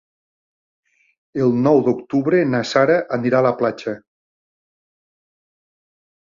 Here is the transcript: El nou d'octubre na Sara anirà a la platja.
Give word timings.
El 1.43 1.53
nou 1.67 1.81
d'octubre 1.89 2.41
na 2.55 2.63
Sara 2.71 2.97
anirà 3.19 3.43
a 3.43 3.47
la 3.49 3.53
platja. 3.63 3.97